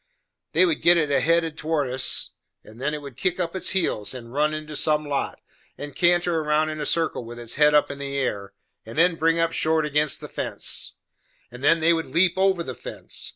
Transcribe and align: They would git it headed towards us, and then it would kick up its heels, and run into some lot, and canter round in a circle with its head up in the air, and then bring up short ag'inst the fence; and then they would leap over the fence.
They 0.53 0.65
would 0.65 0.81
git 0.81 0.97
it 0.97 1.11
headed 1.21 1.59
towards 1.59 1.93
us, 1.93 2.31
and 2.63 2.81
then 2.81 2.95
it 2.95 3.03
would 3.03 3.15
kick 3.17 3.39
up 3.39 3.55
its 3.55 3.69
heels, 3.69 4.15
and 4.15 4.33
run 4.33 4.51
into 4.51 4.75
some 4.75 5.05
lot, 5.07 5.39
and 5.77 5.95
canter 5.95 6.41
round 6.41 6.71
in 6.71 6.81
a 6.81 6.87
circle 6.87 7.23
with 7.23 7.37
its 7.37 7.53
head 7.53 7.75
up 7.75 7.91
in 7.91 7.99
the 7.99 8.17
air, 8.17 8.53
and 8.83 8.97
then 8.97 9.13
bring 9.15 9.37
up 9.37 9.51
short 9.51 9.85
ag'inst 9.85 10.19
the 10.19 10.27
fence; 10.27 10.93
and 11.51 11.63
then 11.63 11.81
they 11.81 11.93
would 11.93 12.07
leap 12.07 12.33
over 12.35 12.63
the 12.63 12.73
fence. 12.73 13.29